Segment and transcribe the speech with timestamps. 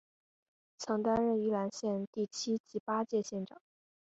[0.79, 3.61] 曾担任宜兰县第七及八届县长。